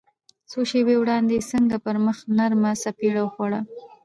[0.49, 3.59] څو شېبې وړاندې يې څنګه پر مخ نرمه څپېړه وخوړه.